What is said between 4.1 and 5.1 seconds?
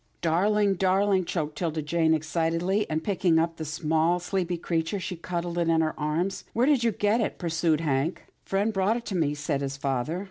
sleepy creature,